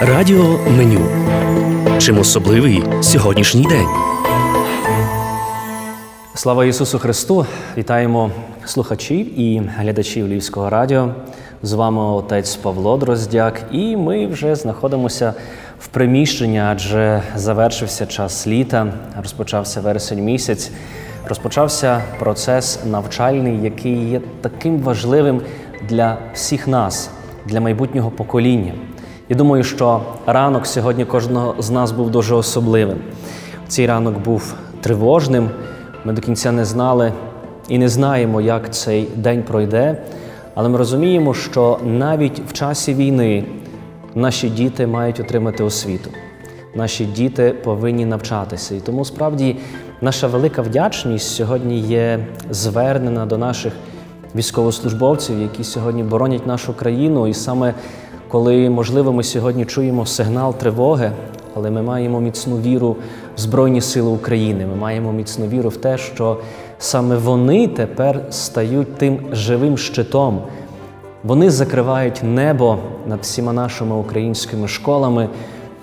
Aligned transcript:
Радіо 0.00 0.58
меню. 0.78 1.00
Чим 1.98 2.18
особливий 2.18 2.84
сьогоднішній 3.00 3.64
день? 3.64 3.86
Слава 6.34 6.64
Ісусу 6.64 6.98
Христу! 6.98 7.46
Вітаємо 7.76 8.30
слухачів 8.64 9.40
і 9.40 9.62
глядачів 9.76 10.28
Львівського 10.28 10.70
радіо. 10.70 11.14
З 11.62 11.72
вами 11.72 12.02
отець 12.02 12.56
Павло 12.56 12.96
Дроздяк, 12.96 13.62
і 13.72 13.96
ми 13.96 14.26
вже 14.26 14.54
знаходимося 14.54 15.34
в 15.80 15.86
приміщенні, 15.86 16.58
адже 16.60 17.22
завершився 17.36 18.06
час 18.06 18.46
літа, 18.46 18.92
розпочався 19.22 19.80
вересень 19.80 20.24
місяць, 20.24 20.70
розпочався 21.28 22.02
процес 22.18 22.78
навчальний, 22.84 23.62
який 23.62 24.10
є 24.10 24.20
таким 24.40 24.78
важливим 24.78 25.40
для 25.88 26.18
всіх 26.34 26.68
нас, 26.68 27.10
для 27.46 27.60
майбутнього 27.60 28.10
покоління. 28.10 28.72
Я 29.34 29.38
думаю, 29.38 29.64
що 29.64 30.00
ранок 30.26 30.66
сьогодні 30.66 31.04
кожного 31.04 31.54
з 31.58 31.70
нас 31.70 31.92
був 31.92 32.10
дуже 32.10 32.34
особливим. 32.34 32.98
Цей 33.68 33.86
ранок 33.86 34.18
був 34.18 34.54
тривожним. 34.80 35.50
Ми 36.04 36.12
до 36.12 36.22
кінця 36.22 36.52
не 36.52 36.64
знали 36.64 37.12
і 37.68 37.78
не 37.78 37.88
знаємо, 37.88 38.40
як 38.40 38.74
цей 38.74 39.08
день 39.16 39.42
пройде. 39.42 40.02
Але 40.54 40.68
ми 40.68 40.78
розуміємо, 40.78 41.34
що 41.34 41.78
навіть 41.84 42.42
в 42.48 42.52
часі 42.52 42.94
війни 42.94 43.44
наші 44.14 44.48
діти 44.48 44.86
мають 44.86 45.20
отримати 45.20 45.64
освіту. 45.64 46.10
Наші 46.74 47.04
діти 47.04 47.54
повинні 47.64 48.06
навчатися. 48.06 48.74
І 48.74 48.80
тому 48.80 49.04
справді 49.04 49.56
наша 50.00 50.26
велика 50.26 50.62
вдячність 50.62 51.34
сьогодні 51.34 51.80
є 51.80 52.26
звернена 52.50 53.26
до 53.26 53.38
наших 53.38 53.72
військовослужбовців, 54.34 55.40
які 55.40 55.64
сьогодні 55.64 56.02
боронять 56.02 56.46
нашу 56.46 56.74
країну. 56.74 57.26
І 57.26 57.34
саме 57.34 57.74
коли, 58.34 58.70
можливо, 58.70 59.12
ми 59.12 59.22
сьогодні 59.22 59.64
чуємо 59.64 60.06
сигнал 60.06 60.54
тривоги, 60.54 61.12
але 61.54 61.70
ми 61.70 61.82
маємо 61.82 62.20
міцну 62.20 62.56
віру 62.56 62.96
в 63.36 63.40
Збройні 63.40 63.80
Сили 63.80 64.10
України. 64.10 64.66
Ми 64.66 64.74
маємо 64.74 65.12
міцну 65.12 65.46
віру 65.46 65.68
в 65.68 65.76
те, 65.76 65.98
що 65.98 66.38
саме 66.78 67.16
вони 67.16 67.68
тепер 67.68 68.20
стають 68.30 68.98
тим 68.98 69.18
живим 69.32 69.78
щитом. 69.78 70.42
Вони 71.24 71.50
закривають 71.50 72.20
небо 72.22 72.78
над 73.06 73.20
всіма 73.20 73.52
нашими 73.52 73.96
українськими 73.96 74.68
школами, 74.68 75.28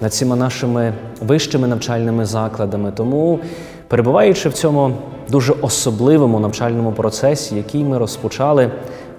над 0.01 0.11
всіма 0.11 0.35
нашими 0.35 0.93
вищими 1.21 1.67
навчальними 1.67 2.25
закладами. 2.25 2.91
Тому, 2.91 3.39
перебуваючи 3.87 4.49
в 4.49 4.53
цьому 4.53 4.91
дуже 5.29 5.53
особливому 5.61 6.39
навчальному 6.39 6.91
процесі, 6.91 7.55
який 7.55 7.83
ми 7.83 7.97
розпочали, 7.97 8.71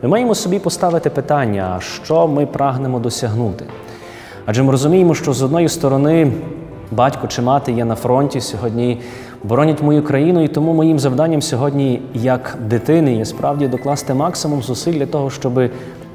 ми 0.03 0.08
маємо 0.08 0.34
собі 0.34 0.58
поставити 0.58 1.11
питання, 1.11 1.81
що 1.81 2.28
ми 2.28 2.47
прагнемо 2.47 2.98
досягнути. 2.98 3.64
Адже 4.47 4.62
ми 4.62 4.70
розуміємо, 4.70 5.14
що 5.14 5.33
з 5.33 5.42
одної 5.42 5.69
сторони 5.69 6.33
батько 6.91 7.27
чи 7.27 7.42
мати 7.42 7.72
є 7.72 7.84
на 7.84 7.95
фронті 7.95 8.41
сьогодні, 8.41 9.00
боронять 9.42 9.83
мою 9.83 10.03
країну, 10.03 10.45
і 10.45 10.48
тому 10.48 10.73
моїм 10.73 10.98
завданням 10.98 11.42
сьогодні, 11.42 12.03
як 12.14 12.58
дитини, 12.69 13.14
є 13.14 13.25
справді 13.25 13.69
докласти 13.69 14.14
максимум 14.14 14.62
зусиль 14.62 14.92
для 14.92 15.06
того, 15.06 15.30
щоб 15.30 15.70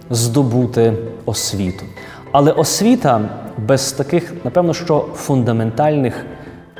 здобути 0.09 0.93
освіту. 1.25 1.85
Але 2.31 2.51
освіта 2.51 3.21
без 3.57 3.91
таких, 3.91 4.33
напевно, 4.43 4.73
що 4.73 5.05
фундаментальних, 5.15 6.25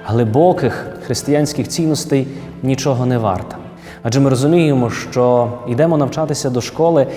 глибоких 0.05 0.88
християнських 1.05 1.67
цінностей 1.67 2.28
нічого 2.63 3.05
не 3.05 3.17
варта. 3.17 3.58
Адже 4.03 4.20
ми 4.20 4.30
розуміємо, 4.30 4.90
що 4.90 5.50
йдемо 5.67 5.98
навчатися 5.98 6.50
до 6.50 6.62
школи, 6.62 7.08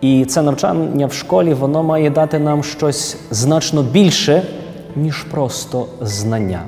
і 0.00 0.24
це 0.24 0.42
навчання 0.42 1.06
в 1.06 1.12
школі 1.12 1.54
воно 1.54 1.82
має 1.82 2.10
дати 2.10 2.38
нам 2.38 2.62
щось 2.62 3.16
значно 3.30 3.82
більше, 3.82 4.42
ніж 4.96 5.22
просто 5.22 5.86
знання. 6.00 6.60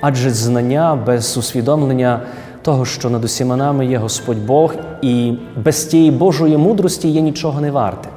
Адже 0.00 0.30
знання 0.30 0.98
без 1.06 1.36
усвідомлення 1.36 2.20
того, 2.62 2.84
що 2.84 3.10
над 3.10 3.24
усіма 3.24 3.56
нами 3.56 3.86
є 3.86 3.98
Господь 3.98 4.46
Бог, 4.46 4.74
і 5.02 5.34
без 5.64 5.84
тієї 5.84 6.10
Божої 6.10 6.56
мудрості 6.56 7.08
є 7.08 7.20
нічого 7.20 7.60
не 7.60 7.70
варте. 7.70 8.08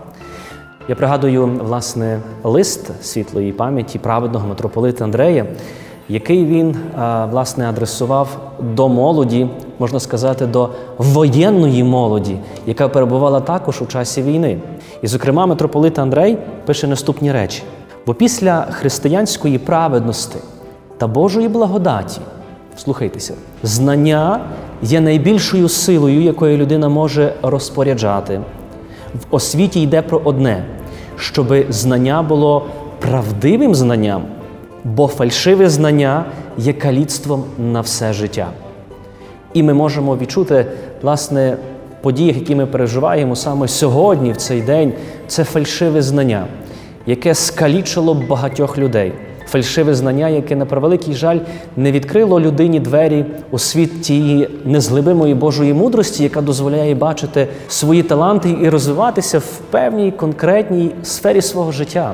Я 0.87 0.95
пригадую 0.95 1.47
власне 1.47 2.19
лист 2.43 3.03
світлої 3.03 3.51
пам'яті 3.51 3.99
праведного 3.99 4.47
митрополита 4.47 5.03
Андрея, 5.03 5.45
який 6.09 6.45
він 6.45 6.75
власне 7.31 7.69
адресував 7.69 8.53
до 8.59 8.89
молоді, 8.89 9.47
можна 9.81 9.99
сказати, 9.99 10.45
до 10.45 10.69
воєнної 10.97 11.83
молоді, 11.83 12.37
яка 12.65 12.87
перебувала 12.89 13.39
також 13.39 13.81
у 13.81 13.85
часі 13.85 14.21
війни. 14.21 14.57
І, 15.01 15.07
зокрема, 15.07 15.45
митрополит 15.45 15.99
Андрей 15.99 16.37
пише 16.65 16.87
наступні 16.87 17.31
речі: 17.31 17.63
бо 18.05 18.13
після 18.13 18.61
християнської 18.71 19.57
праведності 19.57 20.37
та 20.97 21.07
Божої 21.07 21.47
благодаті, 21.47 22.21
слухайтеся, 22.77 23.33
знання 23.63 24.39
є 24.81 25.01
найбільшою 25.01 25.69
силою, 25.69 26.21
якою 26.21 26.57
людина 26.57 26.89
може 26.89 27.33
розпоряджати. 27.41 28.41
В 29.13 29.35
освіті 29.35 29.81
йде 29.81 30.01
про 30.01 30.21
одне, 30.23 30.65
щоб 31.15 31.53
знання 31.69 32.21
було 32.21 32.65
правдивим 32.99 33.75
знанням 33.75 34.23
бо 34.83 35.07
фальшиве 35.07 35.69
знання 35.69 36.25
є 36.57 36.73
каліцтвом 36.73 37.43
на 37.57 37.81
все 37.81 38.13
життя. 38.13 38.47
І 39.53 39.63
ми 39.63 39.73
можемо 39.73 40.17
відчути, 40.17 40.65
власне, 41.01 41.57
події, 42.01 42.27
які 42.27 42.55
ми 42.55 42.65
переживаємо 42.65 43.35
саме 43.35 43.67
сьогодні, 43.67 44.31
в 44.31 44.37
цей 44.37 44.61
день, 44.61 44.93
це 45.27 45.43
фальшиве 45.43 46.01
знання, 46.01 46.45
яке 47.05 47.35
скалічило 47.35 48.13
багатьох 48.13 48.77
людей. 48.77 49.13
Фальшиве 49.47 49.95
знання, 49.95 50.29
яке, 50.29 50.55
на 50.55 50.65
превеликий 50.65 51.13
жаль, 51.13 51.39
не 51.77 51.91
відкрило 51.91 52.39
людині 52.39 52.79
двері 52.79 53.25
у 53.51 53.59
світ 53.59 54.01
тієї 54.01 54.49
незглибимої 54.65 55.33
Божої 55.33 55.73
мудрості, 55.73 56.23
яка 56.23 56.41
дозволяє 56.41 56.95
бачити 56.95 57.47
свої 57.67 58.03
таланти 58.03 58.57
і 58.61 58.69
розвиватися 58.69 59.39
в 59.39 59.57
певній 59.71 60.11
конкретній 60.11 60.91
сфері 61.03 61.41
свого 61.41 61.71
життя. 61.71 62.13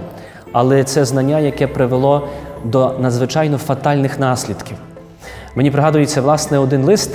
Але 0.52 0.84
це 0.84 1.06
знання, 1.06 1.40
яке 1.40 1.68
привело 1.68 2.28
до 2.66 2.94
надзвичайно 3.00 3.58
фатальних 3.58 4.20
наслідків. 4.20 4.78
Мені 5.58 5.72
пригадується 5.72 6.22
власне 6.22 6.60
один 6.60 6.84
лист, 6.84 7.12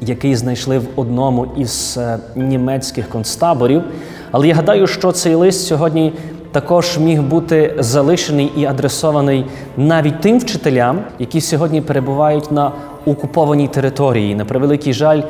який 0.00 0.34
знайшли 0.34 0.78
в 0.78 0.86
одному 0.96 1.46
із 1.56 1.98
е, 2.00 2.18
німецьких 2.36 3.08
концтаборів. 3.08 3.82
Але 4.30 4.48
я 4.48 4.54
гадаю, 4.54 4.86
що 4.86 5.12
цей 5.12 5.34
лист 5.34 5.66
сьогодні 5.66 6.12
також 6.52 6.98
міг 6.98 7.22
бути 7.22 7.74
залишений 7.78 8.52
і 8.56 8.64
адресований 8.64 9.46
навіть 9.76 10.20
тим 10.20 10.38
вчителям, 10.38 11.00
які 11.18 11.40
сьогодні 11.40 11.80
перебувають 11.80 12.52
на 12.52 12.72
окупованій 13.06 13.68
території. 13.68 14.34
На 14.34 14.44
превеликий 14.44 14.92
жаль, 14.92 15.22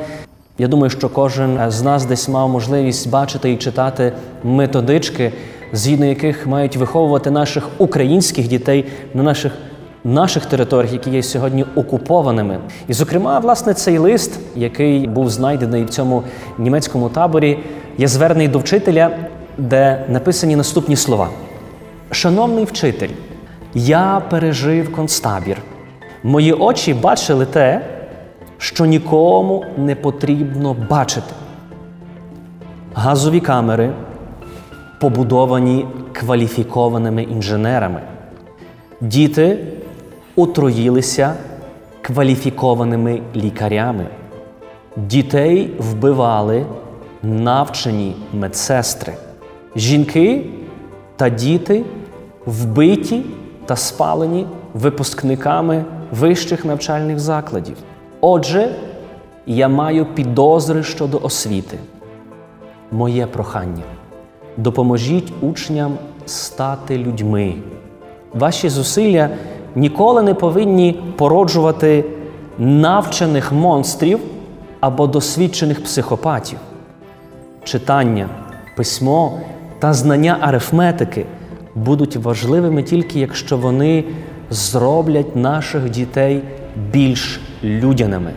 я 0.57 0.67
думаю, 0.67 0.89
що 0.89 1.09
кожен 1.09 1.59
з 1.67 1.81
нас 1.81 2.05
десь 2.05 2.29
мав 2.29 2.49
можливість 2.49 3.09
бачити 3.09 3.51
і 3.51 3.57
читати 3.57 4.13
методички 4.43 5.31
згідно 5.73 6.05
яких 6.05 6.47
мають 6.47 6.77
виховувати 6.77 7.31
наших 7.31 7.69
українських 7.77 8.47
дітей 8.47 8.85
на 9.13 9.23
наших 9.23 9.51
наших 10.03 10.45
територіях, 10.45 10.93
які 10.93 11.09
є 11.09 11.23
сьогодні 11.23 11.65
окупованими. 11.75 12.59
І, 12.87 12.93
зокрема, 12.93 13.39
власне, 13.39 13.73
цей 13.73 13.97
лист, 13.97 14.39
який 14.55 15.07
був 15.07 15.29
знайдений 15.29 15.83
в 15.83 15.89
цьому 15.89 16.23
німецькому 16.57 17.09
таборі, 17.09 17.59
є 17.97 18.07
звернений 18.07 18.47
до 18.47 18.59
вчителя, 18.59 19.11
де 19.57 20.05
написані 20.09 20.55
наступні 20.55 20.95
слова: 20.95 21.29
Шановний 22.11 22.65
вчитель, 22.65 23.09
я 23.73 24.21
пережив 24.29 24.91
концтабір. 24.91 25.57
Мої 26.23 26.53
очі 26.53 26.93
бачили 26.93 27.45
те, 27.45 27.81
що 28.57 28.85
нікому 28.85 29.65
не 29.77 29.95
потрібно 29.95 30.75
бачити. 30.89 31.33
Газові 32.93 33.39
камери 33.39 33.91
побудовані 34.99 35.85
кваліфікованими 36.13 37.23
інженерами. 37.23 37.99
Діти 39.01 39.59
отруїлися 40.35 41.33
кваліфікованими 42.01 43.21
лікарями. 43.35 44.05
Дітей 44.95 45.73
вбивали 45.79 46.65
навчені 47.23 48.15
медсестри. 48.33 49.13
Жінки 49.75 50.45
та 51.15 51.29
діти 51.29 51.83
вбиті 52.45 53.23
та 53.65 53.75
спалені 53.75 54.47
випускниками 54.73 55.85
вищих 56.11 56.65
навчальних 56.65 57.19
закладів. 57.19 57.77
Отже, 58.21 58.75
я 59.45 59.67
маю 59.67 60.05
підозри 60.05 60.83
щодо 60.83 61.19
освіти. 61.23 61.77
Моє 62.91 63.25
прохання 63.25 63.83
допоможіть 64.57 65.33
учням 65.41 65.97
стати 66.25 66.97
людьми. 66.97 67.53
Ваші 68.33 68.69
зусилля 68.69 69.29
ніколи 69.75 70.21
не 70.21 70.33
повинні 70.33 71.01
породжувати 71.17 72.05
навчених 72.57 73.51
монстрів 73.51 74.19
або 74.79 75.07
досвідчених 75.07 75.83
психопатів. 75.83 76.57
Читання, 77.63 78.29
письмо 78.77 79.39
та 79.79 79.93
знання 79.93 80.37
арифметики 80.41 81.25
будуть 81.75 82.15
важливими 82.15 82.83
тільки 82.83 83.19
якщо 83.19 83.57
вони 83.57 84.03
зроблять 84.49 85.35
наших 85.35 85.89
дітей 85.89 86.41
більш 86.91 87.39
людяними. 87.63 88.31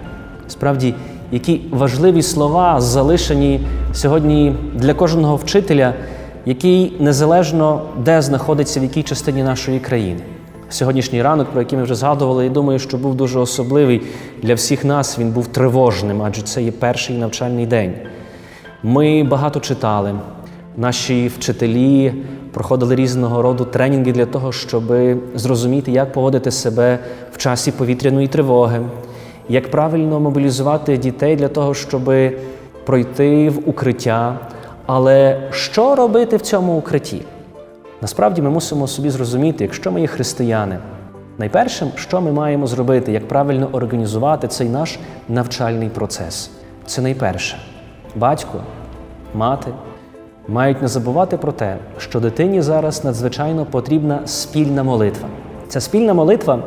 Справді, 0.49 0.95
які 1.33 1.61
важливі 1.71 2.23
слова 2.23 2.81
залишені 2.81 3.61
сьогодні 3.93 4.55
для 4.75 4.95
кожного 4.95 5.37
вчителя, 5.37 5.95
який 6.47 6.97
незалежно 7.01 7.83
де 7.99 8.23
знаходиться 8.23 8.81
в 8.81 8.83
якій 8.83 9.03
частині 9.03 9.43
нашої 9.43 9.81
країни. 9.81 10.21
Сьогоднішній 10.75 11.23
ранок, 11.23 11.51
про 11.51 11.61
який 11.61 11.79
ми 11.79 11.85
вже 11.85 11.95
згадували, 11.95 12.45
я 12.45 12.51
думаю, 12.51 12.79
що 12.79 12.97
був 12.97 13.15
дуже 13.15 13.39
особливий 13.39 14.03
для 14.43 14.55
всіх 14.55 14.85
нас. 14.85 15.19
Він 15.19 15.31
був 15.31 15.47
тривожним, 15.47 16.23
адже 16.23 16.43
це 16.43 16.63
є 16.63 16.73
перший 16.73 17.19
навчальний 17.19 17.67
день. 17.67 17.95
Ми 18.83 19.25
багато 19.25 19.61
читали. 19.61 20.15
Наші 20.77 21.29
вчителі 21.29 22.15
проходили 22.53 22.95
різного 22.95 23.43
роду 23.43 23.65
тренінги 23.65 24.13
для 24.13 24.27
того, 24.27 24.53
щоб 24.53 24.83
зрозуміти, 25.35 25.93
як 25.93 26.13
поводити 26.13 26.51
себе 26.51 26.99
в 27.33 27.37
часі 27.37 27.73
повітряної 27.73 28.29
тривоги, 28.29 28.81
як 29.49 29.71
правильно 29.71 30.21
мобілізувати 30.21 30.97
дітей 30.97 31.37
для 31.37 31.49
того, 31.49 31.75
щоб 31.75 32.15
пройти 32.85 33.51
в 33.51 33.69
укриття. 33.69 34.39
Але 34.87 35.49
що 35.51 35.95
робити 35.95 36.37
в 36.37 36.41
цьому 36.41 36.73
укритті? 36.77 37.23
Насправді 38.05 38.43
ми 38.43 38.51
мусимо 38.51 38.87
собі 38.87 39.11
зрозуміти, 39.11 39.65
якщо 39.65 39.93
ми 39.93 40.01
є 40.01 40.07
християни, 40.07 40.79
найпершим, 41.39 41.89
що 41.97 42.21
ми 42.21 42.33
маємо 42.33 42.67
зробити, 42.67 43.13
як 43.13 43.29
правильно 43.29 43.69
організувати 43.73 44.49
цей 44.49 44.69
наш 44.69 44.99
навчальний 45.29 45.89
процес. 45.89 46.51
Це 46.87 47.03
найперше. 47.03 47.57
Батько, 48.17 48.61
мати 49.35 49.71
мають 50.49 50.83
не 50.83 50.89
забувати 50.89 51.37
про 51.37 51.53
те, 51.53 51.77
що 51.99 52.21
дитині 52.21 52.63
зараз 52.63 53.05
надзвичайно 53.05 53.65
потрібна 53.65 54.21
спільна 54.27 54.83
молитва. 54.83 55.29
Ця 55.69 55.81
спільна 55.81 56.15
молитва 56.15 56.59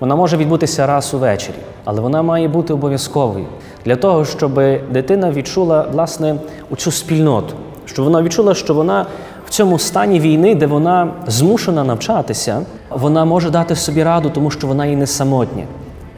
вона 0.00 0.16
може 0.16 0.36
відбутися 0.36 0.86
раз 0.86 1.14
увечері, 1.14 1.56
але 1.84 2.00
вона 2.00 2.22
має 2.22 2.48
бути 2.48 2.72
обов'язковою 2.72 3.46
для 3.84 3.96
того, 3.96 4.24
щоб 4.24 4.54
дитина 4.92 5.30
відчула 5.30 5.86
власне 5.92 6.36
цю 6.76 6.90
спільноту, 6.90 7.54
щоб 7.84 8.04
вона 8.04 8.22
відчула, 8.22 8.54
що 8.54 8.74
вона 8.74 9.06
в 9.50 9.52
цьому 9.52 9.78
стані 9.78 10.20
війни, 10.20 10.54
де 10.54 10.66
вона 10.66 11.12
змушена 11.26 11.84
навчатися, 11.84 12.62
вона 12.90 13.24
може 13.24 13.50
дати 13.50 13.76
собі 13.76 14.02
раду, 14.02 14.30
тому 14.30 14.50
що 14.50 14.66
вона 14.66 14.86
і 14.86 14.96
не 14.96 15.06
самотня. 15.06 15.64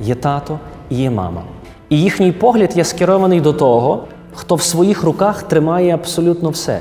Є 0.00 0.14
тато 0.14 0.58
і 0.90 0.96
є 0.96 1.10
мама. 1.10 1.42
І 1.88 2.00
їхній 2.00 2.32
погляд 2.32 2.76
є 2.76 2.84
скерований 2.84 3.40
до 3.40 3.52
того, 3.52 4.04
хто 4.34 4.54
в 4.54 4.62
своїх 4.62 5.02
руках 5.02 5.42
тримає 5.42 5.94
абсолютно 5.94 6.50
все, 6.50 6.80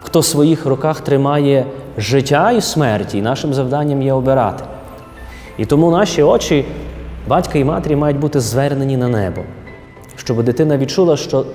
хто 0.00 0.20
в 0.20 0.24
своїх 0.24 0.66
руках 0.66 1.00
тримає 1.00 1.66
життя 1.98 2.52
і 2.52 2.60
смерть, 2.60 3.14
і 3.14 3.22
нашим 3.22 3.54
завданням 3.54 4.02
є 4.02 4.12
обирати. 4.12 4.64
І 5.58 5.66
тому 5.66 5.90
наші 5.90 6.22
очі, 6.22 6.64
батька 7.28 7.58
і 7.58 7.64
матері, 7.64 7.96
мають 7.96 8.18
бути 8.18 8.40
звернені 8.40 8.96
на 8.96 9.08
небо, 9.08 9.40
щоб 10.16 10.42
дитина 10.42 10.78
відчула, 10.78 11.16
що 11.16 11.46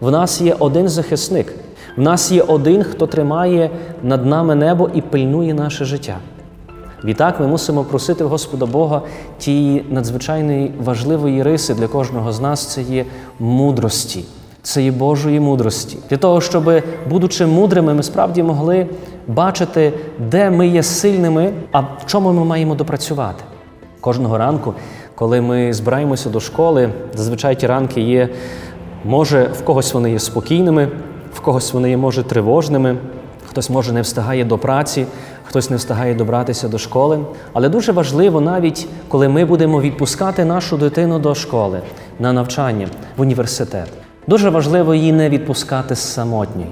в 0.00 0.10
нас 0.10 0.40
є 0.40 0.56
один 0.58 0.88
захисник, 0.88 1.54
в 1.98 2.00
нас 2.00 2.32
є 2.32 2.42
один, 2.42 2.82
хто 2.82 3.06
тримає 3.06 3.70
над 4.02 4.26
нами 4.26 4.54
небо 4.54 4.90
і 4.94 5.00
пильнує 5.00 5.54
наше 5.54 5.84
життя. 5.84 6.16
Відтак 7.04 7.40
ми 7.40 7.46
мусимо 7.46 7.84
просити 7.84 8.24
Господа 8.24 8.66
Бога 8.66 9.02
тієї 9.38 9.84
надзвичайної 9.90 10.72
важливої 10.84 11.42
риси 11.42 11.74
для 11.74 11.88
кожного 11.88 12.32
з 12.32 12.40
нас 12.40 12.66
це 12.66 12.82
є 12.82 13.04
мудрості, 13.38 14.24
це 14.62 14.82
є 14.82 14.90
Божої 14.90 15.40
мудрості. 15.40 15.98
Для 16.10 16.16
того, 16.16 16.40
щоб, 16.40 16.82
будучи 17.10 17.46
мудрими, 17.46 17.94
ми 17.94 18.02
справді 18.02 18.42
могли 18.42 18.86
бачити, 19.28 19.92
де 20.30 20.50
ми 20.50 20.68
є 20.68 20.82
сильними, 20.82 21.52
а 21.72 21.80
в 21.80 22.06
чому 22.06 22.32
ми 22.32 22.44
маємо 22.44 22.74
допрацювати. 22.74 23.44
Кожного 24.00 24.38
ранку, 24.38 24.74
коли 25.14 25.40
ми 25.40 25.72
збираємося 25.72 26.30
до 26.30 26.40
школи, 26.40 26.90
зазвичай 27.14 27.56
ті 27.56 27.66
ранки 27.66 28.00
є, 28.00 28.28
може, 29.04 29.50
в 29.58 29.64
когось 29.64 29.94
вони 29.94 30.10
є 30.10 30.18
спокійними, 30.18 30.88
в 31.34 31.40
когось 31.40 31.72
вони 31.72 31.90
є, 31.90 31.96
може, 31.96 32.22
тривожними, 32.22 32.96
хтось 33.48 33.70
може 33.70 33.92
не 33.92 34.02
встигає 34.02 34.44
до 34.44 34.58
праці, 34.58 35.06
хтось 35.44 35.70
не 35.70 35.76
встигає 35.76 36.14
добратися 36.14 36.68
до 36.68 36.78
школи. 36.78 37.18
Але 37.52 37.68
дуже 37.68 37.92
важливо 37.92 38.40
навіть, 38.40 38.86
коли 39.08 39.28
ми 39.28 39.44
будемо 39.44 39.80
відпускати 39.80 40.44
нашу 40.44 40.76
дитину 40.76 41.18
до 41.18 41.34
школи 41.34 41.80
на 42.18 42.32
навчання 42.32 42.86
в 43.16 43.20
університет. 43.20 43.88
Дуже 44.26 44.50
важливо 44.50 44.94
її 44.94 45.12
не 45.12 45.28
відпускати 45.28 45.96
самотньою. 45.96 46.68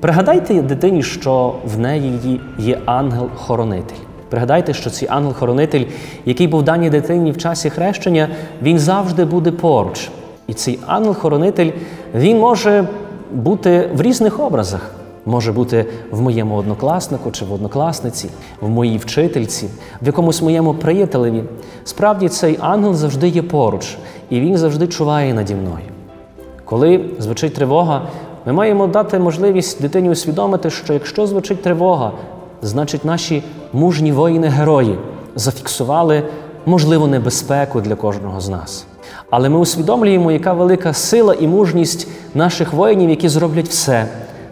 Пригадайте 0.00 0.62
дитині, 0.62 1.02
що 1.02 1.54
в 1.64 1.78
неї 1.78 2.40
є 2.58 2.78
ангел-хоронитель. 2.86 3.96
Пригадайте, 4.28 4.74
що 4.74 4.90
цей 4.90 5.08
ангел-хоронитель, 5.08 5.84
який 6.24 6.46
був 6.46 6.62
даній 6.62 6.90
дитині 6.90 7.32
в 7.32 7.38
часі 7.38 7.70
хрещення, 7.70 8.28
він 8.62 8.78
завжди 8.78 9.24
буде 9.24 9.50
поруч. 9.50 10.10
І 10.46 10.54
цей 10.54 10.78
ангел-хоронитель 10.86 11.70
він 12.14 12.38
може 12.38 12.84
бути 13.32 13.90
в 13.94 14.02
різних 14.02 14.40
образах. 14.40 14.90
Може 15.26 15.52
бути 15.52 15.86
в 16.10 16.20
моєму 16.20 16.56
однокласнику 16.56 17.30
чи 17.30 17.44
в 17.44 17.52
однокласниці, 17.52 18.28
в 18.60 18.68
моїй 18.68 18.98
вчительці, 18.98 19.68
в 20.02 20.06
якомусь 20.06 20.42
моєму 20.42 20.74
приятелеві. 20.74 21.44
Справді 21.84 22.28
цей 22.28 22.58
ангел 22.60 22.94
завжди 22.94 23.28
є 23.28 23.42
поруч, 23.42 23.96
і 24.30 24.40
він 24.40 24.56
завжди 24.56 24.86
чуває 24.86 25.34
наді 25.34 25.54
мною. 25.54 25.84
Коли 26.64 27.04
звучить 27.18 27.54
тривога, 27.54 28.02
ми 28.46 28.52
маємо 28.52 28.86
дати 28.86 29.18
можливість 29.18 29.82
дитині 29.82 30.10
усвідомити, 30.10 30.70
що 30.70 30.92
якщо 30.92 31.26
звучить 31.26 31.62
тривога, 31.62 32.12
значить 32.62 33.04
наші 33.04 33.42
мужні 33.72 34.12
воїни-герої 34.12 34.98
зафіксували 35.34 36.22
можливу 36.66 37.06
небезпеку 37.06 37.80
для 37.80 37.94
кожного 37.94 38.40
з 38.40 38.48
нас. 38.48 38.86
Але 39.30 39.48
ми 39.48 39.58
усвідомлюємо, 39.58 40.32
яка 40.32 40.52
велика 40.52 40.92
сила 40.92 41.34
і 41.34 41.46
мужність 41.46 42.08
наших 42.34 42.72
воїнів, 42.72 43.10
які 43.10 43.28
зроблять 43.28 43.68
все 43.68 44.08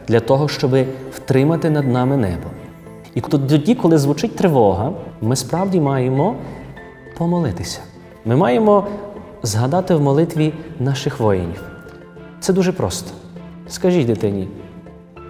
для 0.08 0.20
того, 0.20 0.48
щоб 0.48 0.76
втримати 1.14 1.70
над 1.70 1.88
нами 1.88 2.16
небо. 2.16 2.48
І 3.14 3.20
тоді, 3.20 3.74
коли 3.74 3.98
звучить 3.98 4.36
тривога, 4.36 4.92
ми 5.20 5.36
справді 5.36 5.80
маємо 5.80 6.34
помолитися. 7.18 7.80
Ми 8.24 8.36
маємо 8.36 8.86
згадати 9.42 9.94
в 9.94 10.00
молитві 10.00 10.52
наших 10.80 11.20
воїнів. 11.20 11.62
Це 12.40 12.52
дуже 12.52 12.72
просто. 12.72 13.10
Скажіть 13.68 14.06
дитині, 14.06 14.48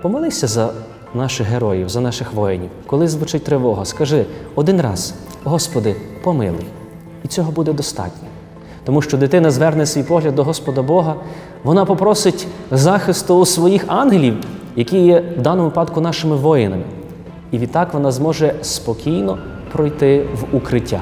помолися 0.02 0.46
за 0.46 0.72
наших 1.14 1.46
героїв, 1.46 1.88
за 1.88 2.00
наших 2.00 2.32
воїнів. 2.32 2.70
Коли 2.86 3.08
звучить 3.08 3.44
тривога, 3.44 3.84
скажи 3.84 4.26
один 4.54 4.80
раз: 4.80 5.14
Господи, 5.44 5.96
помилуй. 6.22 6.67
І 7.24 7.29
цього 7.29 7.52
буде 7.52 7.72
достатньо. 7.72 8.29
Тому 8.84 9.03
що 9.03 9.17
дитина 9.17 9.51
зверне 9.51 9.86
свій 9.86 10.03
погляд 10.03 10.34
до 10.34 10.44
Господа 10.44 10.82
Бога, 10.82 11.15
вона 11.65 11.84
попросить 11.84 12.46
захисту 12.70 13.39
у 13.39 13.46
своїх 13.46 13.84
ангелів, 13.86 14.36
які 14.77 14.98
є 14.98 15.24
в 15.39 15.43
даному 15.43 15.69
випадку 15.69 16.01
нашими 16.01 16.36
воїнами. 16.36 16.82
І 17.51 17.58
відтак 17.58 17.94
вона 17.94 18.10
зможе 18.10 18.55
спокійно 18.62 19.39
пройти 19.72 20.27
в 20.34 20.56
укриття. 20.56 21.01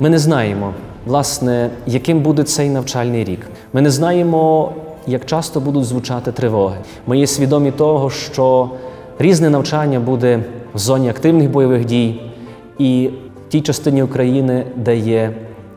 Ми 0.00 0.10
не 0.10 0.18
знаємо, 0.18 0.72
власне, 1.06 1.70
яким 1.86 2.20
буде 2.20 2.42
цей 2.42 2.70
навчальний 2.70 3.24
рік. 3.24 3.46
Ми 3.72 3.80
не 3.80 3.90
знаємо, 3.90 4.72
як 5.06 5.26
часто 5.26 5.60
будуть 5.60 5.84
звучати 5.84 6.32
тривоги. 6.32 6.76
Ми 7.06 7.18
є 7.18 7.26
свідомі 7.26 7.70
того, 7.70 8.10
що 8.10 8.70
різне 9.18 9.50
навчання 9.50 10.00
буде 10.00 10.44
в 10.74 10.78
зоні 10.78 11.10
активних 11.10 11.50
бойових 11.50 11.84
дій 11.84 12.20
і 12.78 13.10
в 13.48 13.52
тій 13.52 13.60
частині 13.60 14.02
України, 14.02 14.66
де 14.76 14.96
є 14.96 15.32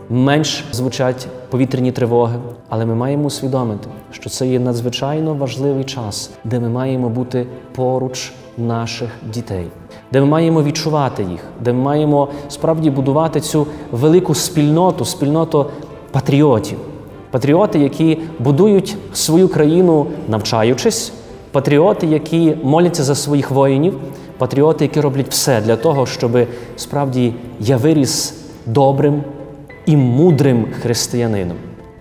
менш 0.10 0.64
звучать 0.72 1.28
повітряні 1.50 1.92
тривоги. 1.92 2.36
Але 2.70 2.86
ми 2.86 2.96
маємо 2.96 3.24
усвідомити, 3.24 3.88
що 4.12 4.30
це 4.30 4.48
є 4.48 4.60
надзвичайно 4.60 5.34
важливий 5.34 5.84
час, 5.84 6.32
де 6.44 6.60
ми 6.60 6.70
маємо 6.70 7.10
бути 7.10 7.48
поруч 7.76 8.34
наших 8.58 9.10
дітей, 9.34 9.68
де 10.12 10.22
ми 10.22 10.26
маємо 10.26 10.64
відчувати 10.64 11.24
їх, 11.24 11.40
де 11.62 11.74
ми 11.74 11.80
маємо 11.80 12.28
справді 12.50 12.90
будувати 12.90 13.40
цю 13.42 13.68
велику 13.92 14.36
спільноту, 14.36 15.06
спільноту 15.06 15.66
патріотів. 16.12 16.78
Патріоти, 17.32 17.80
які 17.80 18.18
будують 18.40 18.98
свою 19.14 19.48
країну, 19.48 20.08
навчаючись, 20.28 21.14
патріоти, 21.52 22.08
які 22.08 22.58
моляться 22.64 23.04
за 23.04 23.16
своїх 23.16 23.52
воїнів, 23.52 23.98
патріоти, 24.38 24.86
які 24.86 25.02
роблять 25.02 25.30
все 25.30 25.62
для 25.62 25.76
того, 25.76 26.06
щоб 26.06 26.32
справді 26.76 27.34
я 27.60 27.78
виріс 27.78 28.36
добрим 28.66 29.24
і 29.86 29.98
мудрим 29.98 30.68
християнином. 30.82 31.58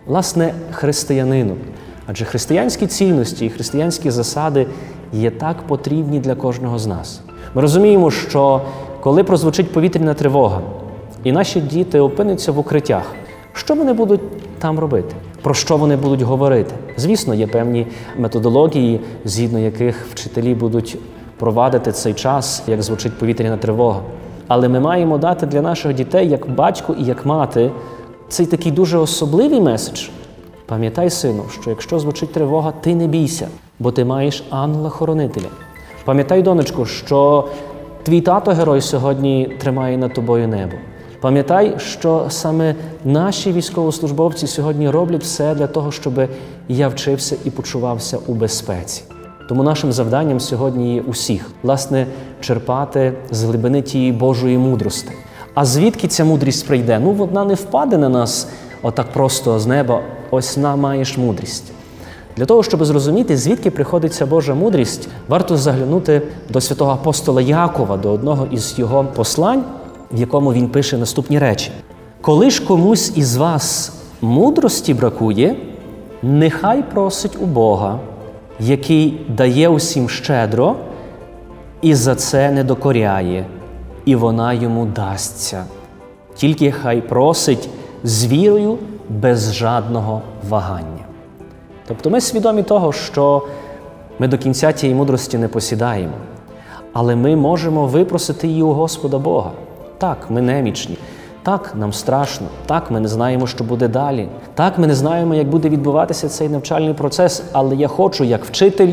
Власне, 0.07 0.55
християнином. 0.71 1.57
Адже 2.07 2.25
християнські 2.25 2.87
цінності 2.87 3.47
і 3.47 3.51
християнські 3.51 4.11
засади 4.11 4.67
є 5.13 5.31
так 5.31 5.57
потрібні 5.63 6.21
для 6.21 6.35
кожного 6.35 6.79
з 6.79 6.87
нас. 6.87 7.21
Ми 7.55 7.63
розуміємо, 7.63 8.11
що 8.11 8.63
коли 9.01 9.25
прозвучить 9.25 9.73
повітряна 9.73 10.15
тривога, 10.15 10.61
і 11.25 11.33
наші 11.33 11.61
діти 11.61 12.01
опиняться 12.01 12.53
в 12.53 12.59
укриттях, 12.59 13.03
що 13.53 13.75
вони 13.75 13.93
будуть 13.93 14.21
там 14.59 14.79
робити? 14.79 15.15
Про 15.43 15.55
що 15.55 15.77
вони 15.77 15.97
будуть 15.97 16.23
говорити? 16.23 16.75
Звісно, 16.97 17.35
є 17.35 17.47
певні 17.47 17.87
методології, 18.19 19.01
згідно 19.25 19.59
яких 19.59 20.07
вчителі 20.11 20.55
будуть 20.55 20.99
провадити 21.39 21.93
цей 21.93 22.15
час, 22.15 22.63
як 22.67 22.83
звучить 22.83 23.19
повітряна 23.19 23.57
тривога. 23.57 24.01
Але 24.49 24.69
ми 24.69 24.81
маємо 24.81 25.19
дати 25.19 25.47
для 25.47 25.63
наших 25.63 25.95
дітей, 25.95 26.29
як 26.29 26.51
батько 26.51 26.95
і 26.99 27.05
як 27.05 27.27
мати, 27.27 27.71
цей 28.29 28.47
такий 28.47 28.73
дуже 28.73 28.99
особливий 28.99 29.61
меседж. 29.61 30.09
Пам'ятай, 30.67 31.11
сину, 31.11 31.43
що 31.61 31.71
якщо 31.71 31.99
звучить 31.99 32.33
тривога, 32.33 32.73
ти 32.81 32.95
не 32.95 33.07
бійся, 33.07 33.49
бо 33.79 33.93
ти 33.93 34.05
маєш 34.05 34.45
ангела-хоронителя. 34.51 35.49
Пам'ятай, 36.05 36.43
донечко, 36.43 36.87
що 36.87 37.49
твій 38.03 38.21
тато 38.21 38.51
герой 38.51 38.81
сьогодні 38.81 39.57
тримає 39.61 39.97
над 39.97 40.15
тобою 40.15 40.49
небо. 40.49 40.73
Пам'ятай, 41.21 41.75
що 41.79 42.27
саме 42.29 42.75
наші 43.05 43.53
військовослужбовці 43.53 44.47
сьогодні 44.47 44.91
роблять 44.91 45.23
все 45.23 45.55
для 45.55 45.67
того, 45.67 45.93
щоб 45.93 46.29
я 46.69 46.89
вчився 46.89 47.37
і 47.45 47.51
почувався 47.51 48.19
у 48.27 48.35
безпеці. 48.35 49.03
Тому 49.49 49.63
нашим 49.63 49.93
завданням 49.93 50.41
сьогодні 50.41 50.95
є 50.95 51.01
усіх, 51.01 51.51
власне, 51.63 52.07
черпати 52.41 53.13
з 53.31 53.45
глибини 53.45 53.83
тієї 53.83 54.13
Божої 54.13 54.59
мудрості. 54.59 55.11
А 55.55 55.65
звідки 55.65 56.09
ця 56.09 56.25
мудрість 56.25 56.67
прийде? 56.67 56.99
Ну, 56.99 57.11
вона 57.11 57.45
не 57.45 57.55
впаде 57.55 57.99
на 57.99 58.09
нас 58.09 58.49
отак 58.83 59.13
просто 59.13 59.59
з 59.59 59.67
неба. 59.67 60.01
Ось 60.31 60.57
на 60.57 60.77
маєш 60.77 61.19
мудрість. 61.19 61.73
Для 62.37 62.45
того, 62.45 62.63
щоб 62.63 62.85
зрозуміти, 62.85 63.37
звідки 63.37 63.71
приходить 63.71 64.15
ця 64.15 64.27
Божа 64.27 64.55
мудрість, 64.55 65.09
варто 65.29 65.57
заглянути 65.57 66.23
до 66.51 66.61
святого 66.61 66.91
апостола 66.91 67.43
Якова, 67.43 67.97
до 67.97 68.11
одного 68.11 68.47
із 68.51 68.75
його 68.79 69.05
послань, 69.15 69.65
в 70.13 70.21
якому 70.21 70.53
він 70.53 70.69
пише 70.69 70.99
наступні 70.99 71.39
речі: 71.39 71.71
Коли 72.21 72.51
ж 72.51 72.65
комусь 72.65 73.13
із 73.17 73.37
вас 73.37 73.93
мудрості 74.21 74.95
бракує, 74.95 75.57
нехай 76.23 76.83
просить 76.83 77.37
у 77.41 77.47
Бога, 77.47 77.99
який 78.61 79.21
дає 79.29 79.69
усім 79.69 80.09
щедро, 80.09 80.77
і 81.83 81.95
за 81.95 82.15
це 82.15 82.51
не 82.51 82.65
докоряє, 82.65 83.47
і 84.05 84.17
вона 84.17 84.53
йому 84.53 84.87
дасться. 84.87 85.65
Тільки 86.35 86.73
хай 86.73 87.01
просить 87.01 87.69
з 88.05 88.27
вірою 88.27 88.79
без 89.09 89.55
жадного 89.55 90.23
вагання. 90.49 91.05
Тобто 91.89 92.11
ми 92.11 92.21
свідомі 92.21 92.63
того, 92.63 92.93
що 92.93 93.43
ми 94.19 94.29
до 94.29 94.39
кінця 94.39 94.73
тієї 94.73 94.99
мудрості 94.99 95.39
не 95.39 95.49
посідаємо, 95.49 96.13
але 96.93 97.17
ми 97.17 97.37
можемо 97.37 97.87
випросити 97.87 98.49
її 98.49 98.63
у 98.63 98.73
Господа 98.73 99.19
Бога. 99.19 99.51
Так, 99.99 100.31
ми 100.31 100.43
немічні, 100.43 100.99
так, 101.45 101.73
нам 101.75 101.93
страшно, 101.93 102.47
так, 102.67 102.91
ми 102.91 103.01
не 103.01 103.09
знаємо, 103.09 103.47
що 103.47 103.65
буде 103.65 103.89
далі. 103.89 104.29
Так, 104.55 104.79
ми 104.79 104.87
не 104.87 104.95
знаємо, 104.95 105.35
як 105.35 105.49
буде 105.49 105.69
відбуватися 105.69 106.29
цей 106.29 106.49
навчальний 106.49 106.95
процес, 106.95 107.43
але 107.53 107.77
я 107.77 107.89
хочу, 107.89 108.25
як 108.25 108.45
вчитель, 108.45 108.93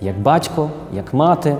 як 0.00 0.20
батько, 0.20 0.70
як 0.96 1.14
мати, 1.14 1.56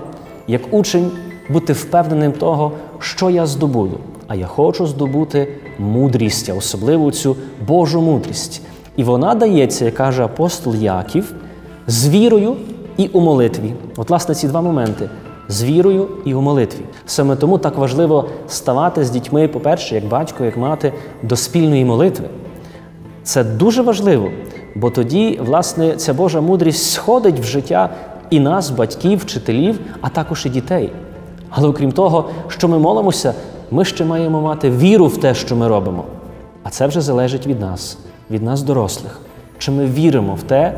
як 0.47 0.61
учень, 0.73 1.11
бути 1.49 1.73
впевненим 1.73 2.31
того, 2.31 2.71
що 2.99 3.29
я 3.29 3.45
здобуду. 3.45 3.97
А 4.27 4.35
я 4.35 4.47
хочу 4.47 4.87
здобути 4.87 5.47
мудрість, 5.77 6.49
а 6.49 6.53
особливо 6.53 7.11
цю 7.11 7.35
Божу 7.67 8.01
мудрість. 8.01 8.61
І 8.95 9.03
вона 9.03 9.35
дається, 9.35 9.85
як 9.85 9.93
каже 9.93 10.23
апостол 10.25 10.75
Яків, 10.75 11.33
з 11.87 12.09
вірою 12.09 12.55
і 12.97 13.07
у 13.07 13.19
молитві. 13.19 13.73
От, 13.97 14.09
власне, 14.09 14.35
ці 14.35 14.47
два 14.47 14.61
моменти 14.61 15.09
з 15.49 15.63
вірою 15.63 16.07
і 16.25 16.33
у 16.33 16.41
молитві. 16.41 16.81
Саме 17.05 17.35
тому 17.35 17.57
так 17.57 17.77
важливо 17.77 18.29
ставати 18.47 19.03
з 19.03 19.09
дітьми, 19.09 19.47
по-перше, 19.47 19.95
як 19.95 20.05
батько, 20.05 20.45
як 20.45 20.57
мати, 20.57 20.93
до 21.23 21.35
спільної 21.35 21.85
молитви. 21.85 22.25
Це 23.23 23.43
дуже 23.43 23.81
важливо, 23.81 24.29
бо 24.75 24.89
тоді, 24.89 25.39
власне, 25.45 25.95
ця 25.95 26.13
Божа 26.13 26.41
мудрість 26.41 26.91
сходить 26.91 27.39
в 27.39 27.43
життя 27.43 27.89
і 28.29 28.39
нас, 28.39 28.69
батьків, 28.69 29.19
вчителів, 29.19 29.79
а 30.01 30.09
також 30.09 30.45
і 30.45 30.49
дітей. 30.49 30.91
Але 31.49 31.67
окрім 31.67 31.91
того, 31.91 32.29
що 32.47 32.67
ми 32.67 32.79
молимося, 32.79 33.33
ми 33.71 33.85
ще 33.85 34.05
маємо 34.05 34.41
мати 34.41 34.69
віру 34.69 35.07
в 35.07 35.17
те, 35.17 35.35
що 35.35 35.55
ми 35.55 35.67
робимо. 35.67 36.03
А 36.63 36.69
це 36.69 36.87
вже 36.87 37.01
залежить 37.01 37.47
від 37.47 37.59
нас, 37.59 37.97
від 38.31 38.43
нас, 38.43 38.61
дорослих. 38.61 39.19
Чи 39.57 39.71
ми 39.71 39.85
віримо 39.85 40.35
в 40.35 40.43
те, 40.43 40.73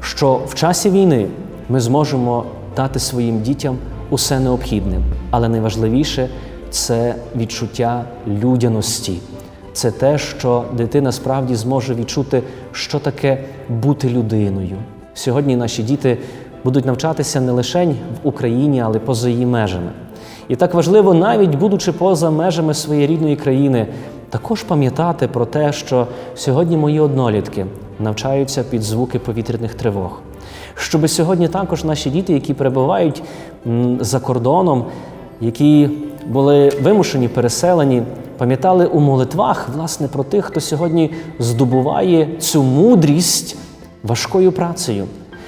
що 0.00 0.40
в 0.46 0.54
часі 0.54 0.90
війни 0.90 1.26
ми 1.68 1.80
зможемо 1.80 2.44
дати 2.76 2.98
своїм 2.98 3.42
дітям 3.42 3.76
усе 4.10 4.40
необхідне, 4.40 5.00
але 5.30 5.48
найважливіше 5.48 6.28
це 6.70 7.14
відчуття 7.36 8.04
людяності. 8.42 9.18
Це 9.72 9.90
те, 9.90 10.18
що 10.18 10.64
дитина 10.76 11.12
справді 11.12 11.54
зможе 11.54 11.94
відчути, 11.94 12.42
що 12.72 12.98
таке 12.98 13.38
бути 13.68 14.08
людиною. 14.08 14.76
Сьогодні 15.14 15.56
наші 15.56 15.82
діти 15.82 16.18
будуть 16.64 16.86
навчатися 16.86 17.40
не 17.40 17.52
лише 17.52 17.86
в 17.86 18.28
Україні, 18.28 18.80
але 18.80 18.98
поза 18.98 19.28
її 19.28 19.46
межами. 19.46 19.90
І 20.48 20.56
так 20.56 20.74
важливо, 20.74 21.14
навіть 21.14 21.54
будучи 21.54 21.92
поза 21.92 22.30
межами 22.30 22.74
своєї 22.74 23.06
рідної 23.06 23.36
країни, 23.36 23.86
також 24.30 24.62
пам'ятати 24.62 25.28
про 25.28 25.46
те, 25.46 25.72
що 25.72 26.06
сьогодні 26.34 26.76
мої 26.76 27.00
однолітки 27.00 27.66
навчаються 28.00 28.62
під 28.62 28.82
звуки 28.82 29.18
повітряних 29.18 29.74
тривог. 29.74 30.20
Щоб 30.76 31.10
сьогодні 31.10 31.48
також 31.48 31.84
наші 31.84 32.10
діти, 32.10 32.32
які 32.32 32.54
перебувають 32.54 33.22
за 34.00 34.20
кордоном, 34.20 34.84
які 35.40 35.90
були 36.26 36.68
вимушені, 36.82 37.28
переселені, 37.28 38.02
пам'ятали 38.38 38.86
у 38.86 39.00
молитвах 39.00 39.68
власне 39.76 40.08
про 40.08 40.24
тих, 40.24 40.44
хто 40.44 40.60
сьогодні 40.60 41.10
здобуває 41.38 42.28
цю 42.38 42.62
мудрість 42.62 43.56
важкою 44.02 44.52
працею, 44.52 45.06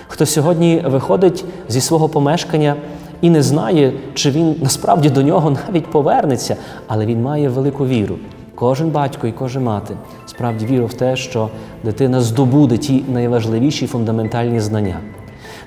хто 0.09 0.27
сьогодні 0.27 0.83
виходить 0.87 1.45
зі 1.69 1.81
свого 1.81 2.09
помешкання 2.09 2.77
і 3.21 3.31
не 3.31 3.43
знає, 3.43 3.93
чи 4.15 4.31
він 4.31 4.57
насправді 4.63 5.11
до 5.11 5.23
нього 5.23 5.51
навіть 5.69 5.87
повернеться, 5.87 6.57
але 6.87 7.07
він 7.07 7.23
має 7.23 7.49
велику 7.49 7.87
віру. 7.87 8.17
Кожен 8.55 8.91
батько 8.91 9.27
і 9.27 9.33
кожен 9.33 9.63
мати 9.63 9.95
справді 10.27 10.67
віру 10.67 10.87
в 10.87 10.95
те, 10.95 11.17
що 11.17 11.49
дитина 11.85 12.21
здобуде 12.21 12.79
ті 12.79 13.05
найважливіші 13.09 13.87
фундаментальні 13.87 14.61
знання. 14.61 15.01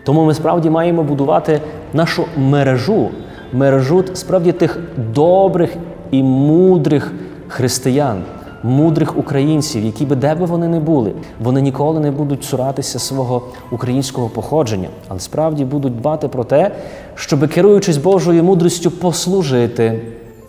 Тому 0.04 0.26
ми 0.26 0.34
справді 0.34 0.70
маємо 0.70 1.04
будувати 1.04 1.62
нашу 1.94 2.26
мережу, 2.38 3.10
мережу 3.54 4.04
справді 4.14 4.52
тих 4.52 4.80
добрих 5.14 5.76
і 6.12 6.24
мудрих 6.24 7.12
християн, 7.48 8.24
мудрих 8.64 9.18
українців, 9.18 9.86
які 9.86 10.06
би 10.06 10.16
де 10.16 10.36
би 10.36 10.46
вони 10.46 10.68
не 10.68 10.80
були, 10.80 11.12
вони 11.40 11.62
ніколи 11.62 12.00
не 12.00 12.12
будуть 12.12 12.44
цуратися 12.44 13.00
свого 13.00 13.42
українського 13.72 14.30
походження, 14.30 14.88
але 15.08 15.20
справді 15.20 15.66
будуть 15.66 15.98
дбати 15.98 16.28
про 16.28 16.44
те, 16.44 16.72
щоб 17.16 17.50
керуючись 17.50 17.98
Божою 17.98 18.44
мудрістю, 18.44 18.92
послужити 18.92 20.02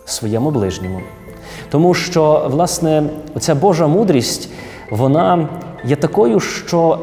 своєму 0.05 0.51
ближньому. 0.51 0.99
Тому 1.69 1.93
що, 1.93 2.47
власне, 2.51 3.03
ця 3.39 3.55
Божа 3.55 3.87
мудрість, 3.87 4.49
вона 4.91 5.47
є 5.85 5.95
такою, 5.95 6.39
що 6.39 6.99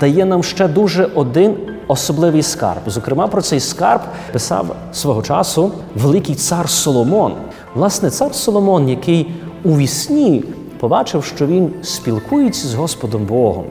дає 0.00 0.24
нам 0.24 0.42
ще 0.42 0.68
дуже 0.68 1.08
один 1.14 1.56
особливий 1.92 2.42
скарб. 2.42 2.80
Зокрема, 2.86 3.26
про 3.26 3.42
цей 3.42 3.60
скарб 3.60 4.00
писав 4.32 4.76
свого 4.92 5.22
часу 5.22 5.72
великий 5.94 6.34
цар 6.34 6.68
Соломон. 6.68 7.34
Власне, 7.74 8.10
цар 8.10 8.34
Соломон, 8.34 8.88
який 8.88 9.34
у 9.64 9.76
вісні 9.76 10.44
побачив, 10.80 11.24
що 11.24 11.46
він 11.46 11.72
спілкується 11.82 12.68
з 12.68 12.74
Господом 12.74 13.24
Богом, 13.24 13.64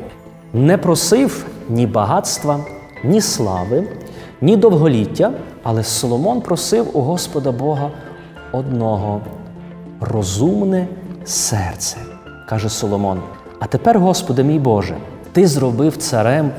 не 0.54 0.78
просив 0.78 1.46
ні 1.70 1.88
багатства, 1.88 2.60
ні 3.04 3.22
слави, 3.22 3.88
ні 4.42 4.58
довголіття, 4.58 5.32
але 5.64 5.84
Соломон 5.84 6.42
просив 6.42 6.88
у 6.94 7.02
Господа 7.02 7.52
Бога 7.52 7.90
одного 8.52 9.22
розумне 10.00 10.88
серце, 11.26 11.98
каже 12.50 12.70
Соломон. 12.70 13.20
А 13.60 13.66
тепер, 13.66 14.00
Господи 14.00 14.44
мій 14.44 14.60
Боже, 14.60 14.96
Ти 15.32 15.48
зробив 15.48 15.98
царем 15.98 16.52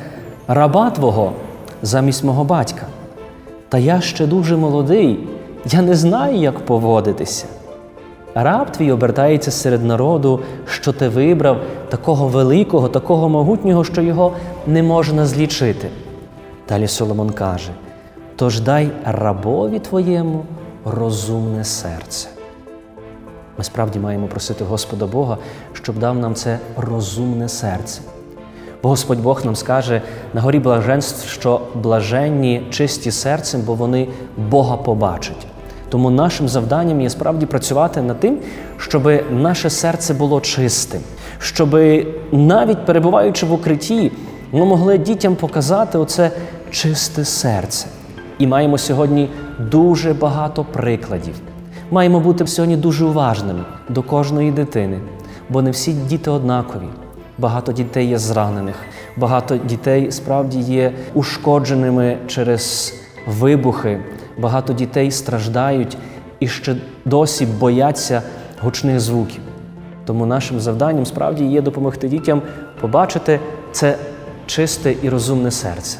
раба 0.48 0.90
Твого 0.90 1.32
замість 1.82 2.24
мого 2.24 2.44
батька. 2.44 2.86
Та 3.68 3.78
я 3.78 4.00
ще 4.00 4.26
дуже 4.26 4.56
молодий, 4.56 5.28
я 5.64 5.82
не 5.82 5.94
знаю, 5.94 6.36
як 6.36 6.58
поводитися. 6.66 7.46
Раб 8.34 8.72
твій 8.72 8.92
обертається 8.92 9.50
серед 9.50 9.84
народу, 9.84 10.40
що 10.66 10.92
ти 10.92 11.08
вибрав, 11.08 11.60
такого 11.88 12.28
великого, 12.28 12.88
такого 12.88 13.28
могутнього, 13.28 13.84
що 13.84 14.02
його 14.02 14.32
не 14.66 14.82
можна 14.82 15.26
злічити. 15.26 15.88
Далі 16.68 16.88
Соломон 16.88 17.30
каже: 17.30 17.70
тож 18.36 18.60
дай 18.60 18.90
рабові 19.04 19.78
твоєму 19.78 20.44
розумне 20.84 21.64
серце. 21.64 22.28
Ми 23.58 23.64
справді 23.64 23.98
маємо 23.98 24.26
просити 24.26 24.64
Господа 24.64 25.06
Бога, 25.06 25.38
щоб 25.72 25.98
дав 25.98 26.18
нам 26.18 26.34
це 26.34 26.58
розумне 26.76 27.48
серце. 27.48 28.00
Господь 28.82 29.20
Бог 29.20 29.44
нам 29.44 29.56
скаже 29.56 30.02
на 30.34 30.40
горі 30.40 30.58
блаженств, 30.58 31.28
що 31.28 31.60
блаженні 31.74 32.66
чисті 32.70 33.10
серцем, 33.10 33.62
бо 33.66 33.74
вони 33.74 34.08
Бога 34.36 34.76
побачать. 34.76 35.46
Тому 35.88 36.10
нашим 36.10 36.48
завданням 36.48 37.00
є 37.00 37.10
справді 37.10 37.46
працювати 37.46 38.02
над 38.02 38.20
тим, 38.20 38.38
щоб 38.78 39.12
наше 39.30 39.70
серце 39.70 40.14
було 40.14 40.40
чистим, 40.40 41.00
щоб 41.38 41.80
навіть 42.32 42.86
перебуваючи 42.86 43.46
в 43.46 43.52
укритті, 43.52 44.12
ми 44.52 44.64
могли 44.64 44.98
дітям 44.98 45.36
показати 45.36 45.98
оце 45.98 46.30
чисте 46.70 47.24
серце. 47.24 47.86
І 48.38 48.46
маємо 48.46 48.78
сьогодні 48.78 49.28
дуже 49.70 50.14
багато 50.14 50.64
прикладів. 50.64 51.34
Маємо 51.90 52.20
бути 52.20 52.46
сьогодні 52.46 52.76
дуже 52.76 53.04
уважними 53.04 53.64
до 53.88 54.02
кожної 54.02 54.50
дитини, 54.50 55.00
бо 55.48 55.62
не 55.62 55.70
всі 55.70 55.92
діти 55.92 56.30
однакові. 56.30 57.01
Багато 57.42 57.72
дітей 57.72 58.08
є 58.08 58.18
зранених, 58.18 58.74
багато 59.16 59.56
дітей 59.56 60.12
справді 60.12 60.60
є 60.60 60.92
ушкодженими 61.14 62.18
через 62.26 62.94
вибухи, 63.26 64.00
багато 64.38 64.72
дітей 64.72 65.10
страждають 65.10 65.96
і 66.40 66.48
ще 66.48 66.76
досі 67.04 67.46
бояться 67.46 68.22
гучних 68.60 69.00
звуків. 69.00 69.40
Тому 70.04 70.26
нашим 70.26 70.60
завданням 70.60 71.06
справді 71.06 71.44
є 71.44 71.62
допомогти 71.62 72.08
дітям 72.08 72.42
побачити 72.80 73.40
це 73.72 73.96
чисте 74.46 74.94
і 75.02 75.08
розумне 75.08 75.50
серце, 75.50 75.98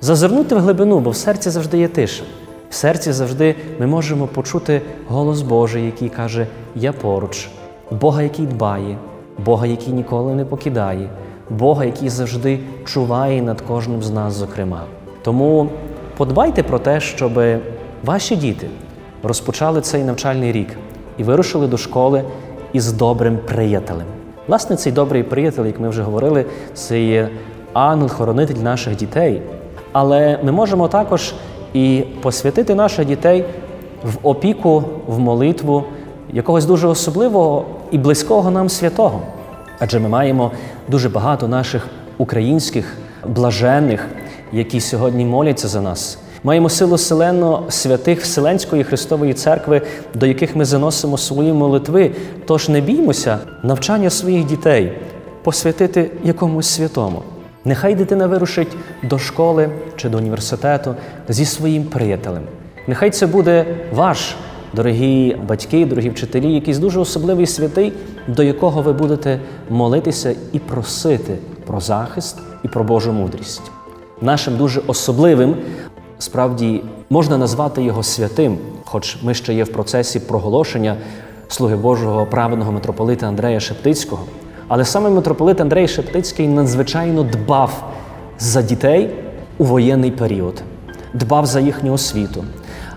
зазирнути 0.00 0.54
в 0.54 0.58
глибину, 0.58 1.00
бо 1.00 1.10
в 1.10 1.16
серці 1.16 1.50
завжди 1.50 1.78
є 1.78 1.88
тиша. 1.88 2.24
В 2.70 2.74
серці 2.74 3.12
завжди 3.12 3.54
ми 3.80 3.86
можемо 3.86 4.26
почути 4.26 4.82
голос 5.08 5.42
Божий, 5.42 5.84
який 5.86 6.08
каже: 6.08 6.46
Я 6.74 6.92
поруч, 6.92 7.48
Бога, 7.90 8.22
який 8.22 8.46
дбає, 8.46 8.96
Бога, 9.44 9.66
який 9.66 9.92
ніколи 9.92 10.34
не 10.34 10.44
покидає, 10.44 11.08
Бога, 11.50 11.84
який 11.84 12.08
завжди 12.08 12.60
чуває 12.84 13.42
над 13.42 13.60
кожним 13.60 14.02
з 14.02 14.10
нас, 14.10 14.34
зокрема. 14.34 14.80
Тому 15.22 15.68
подбайте 16.16 16.62
про 16.62 16.78
те, 16.78 17.00
щоб 17.00 17.40
ваші 18.04 18.36
діти 18.36 18.66
розпочали 19.22 19.80
цей 19.80 20.04
навчальний 20.04 20.52
рік 20.52 20.68
і 21.18 21.22
вирушили 21.22 21.66
до 21.66 21.76
школи 21.76 22.24
із 22.72 22.92
добрим 22.92 23.38
приятелем. 23.46 24.06
Власне, 24.48 24.76
цей 24.76 24.92
добрий 24.92 25.22
приятель, 25.22 25.66
як 25.66 25.80
ми 25.80 25.88
вже 25.88 26.02
говорили, 26.02 26.44
це 26.74 27.02
є 27.02 27.28
ангел-хоронитель 27.72 28.62
наших 28.62 28.96
дітей. 28.96 29.42
Але 29.92 30.38
ми 30.42 30.52
можемо 30.52 30.88
також 30.88 31.34
і 31.74 32.04
посвятити 32.22 32.74
наших 32.74 33.06
дітей 33.06 33.44
в 34.04 34.28
опіку, 34.28 34.84
в 35.06 35.18
молитву 35.18 35.84
якогось 36.32 36.64
дуже 36.64 36.88
особливого 36.88 37.64
і 37.92 37.98
близького 37.98 38.50
нам 38.50 38.68
святого. 38.68 39.22
Адже 39.78 39.98
ми 39.98 40.08
маємо 40.08 40.50
дуже 40.88 41.08
багато 41.08 41.48
наших 41.48 41.86
українських 42.18 42.96
блаженних, 43.26 44.06
які 44.52 44.80
сьогодні 44.80 45.24
моляться 45.24 45.68
за 45.68 45.80
нас. 45.80 46.18
Маємо 46.44 46.68
силу 46.68 46.98
селено 46.98 47.64
святих 47.68 48.22
Вселенської 48.22 48.84
Христової 48.84 49.34
Церкви, 49.34 49.82
до 50.14 50.26
яких 50.26 50.56
ми 50.56 50.64
заносимо 50.64 51.18
свої 51.18 51.52
молитви. 51.52 52.10
Тож 52.46 52.68
не 52.68 52.80
біймося 52.80 53.38
навчання 53.62 54.10
своїх 54.10 54.44
дітей 54.44 54.92
посвятити 55.42 56.10
якомусь 56.24 56.66
святому. 56.66 57.22
Нехай 57.64 57.94
дитина 57.94 58.26
вирушить 58.26 58.76
до 59.02 59.18
школи 59.18 59.70
чи 59.96 60.08
до 60.08 60.18
університету 60.18 60.94
зі 61.28 61.44
своїм 61.44 61.84
приятелем. 61.84 62.42
Нехай 62.86 63.10
це 63.10 63.26
буде 63.26 63.66
ваш, 63.92 64.36
дорогі 64.74 65.36
батьки, 65.48 65.86
дорогі 65.86 66.10
вчителі, 66.10 66.54
якийсь 66.54 66.78
дуже 66.78 67.00
особливий 67.00 67.46
святий, 67.46 67.92
до 68.28 68.42
якого 68.42 68.82
ви 68.82 68.92
будете 68.92 69.40
молитися 69.70 70.34
і 70.52 70.58
просити 70.58 71.38
про 71.66 71.80
захист 71.80 72.38
і 72.64 72.68
про 72.68 72.84
Божу 72.84 73.12
мудрість. 73.12 73.62
Нашим 74.20 74.56
дуже 74.56 74.80
особливим, 74.86 75.56
справді 76.18 76.82
можна 77.10 77.38
назвати 77.38 77.82
його 77.82 78.02
святим, 78.02 78.58
хоч 78.84 79.22
ми 79.22 79.34
ще 79.34 79.54
є 79.54 79.64
в 79.64 79.72
процесі 79.72 80.20
проголошення 80.20 80.96
слуги 81.48 81.76
Божого 81.76 82.26
праведного 82.26 82.72
митрополита 82.72 83.26
Андрея 83.26 83.60
Шептицького. 83.60 84.22
Але 84.68 84.84
саме 84.84 85.10
митрополит 85.10 85.60
Андрей 85.60 85.88
Шептицький 85.88 86.48
надзвичайно 86.48 87.22
дбав 87.22 87.92
за 88.38 88.62
дітей 88.62 89.10
у 89.58 89.64
воєнний 89.64 90.10
період, 90.10 90.62
дбав 91.14 91.46
за 91.46 91.60
їхню 91.60 91.92
освіту. 91.92 92.44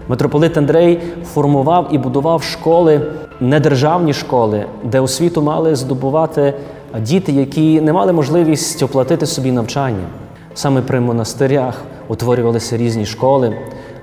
Митрополит 0.07 0.57
Андрей 0.57 0.99
формував 1.33 1.87
і 1.91 1.97
будував 1.97 2.43
школи, 2.43 3.01
недержавні 3.39 4.13
школи, 4.13 4.65
де 4.83 4.99
освіту 4.99 5.41
мали 5.41 5.75
здобувати 5.75 6.53
діти, 6.99 7.31
які 7.31 7.81
не 7.81 7.93
мали 7.93 8.13
можливість 8.13 8.83
оплатити 8.83 9.25
собі 9.25 9.51
навчання. 9.51 10.07
Саме 10.53 10.81
при 10.81 10.99
монастирях 10.99 11.81
утворювалися 12.07 12.77
різні 12.77 13.05
школи. 13.05 13.55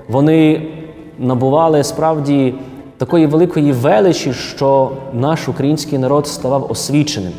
Вони 0.09 0.67
набували 1.19 1.83
справді 1.83 2.53
такої 2.97 3.25
великої 3.25 3.71
величі, 3.71 4.33
що 4.33 4.91
наш 5.13 5.47
український 5.47 5.99
народ 5.99 6.27
ставав 6.27 6.71
освіченим. 6.71 7.33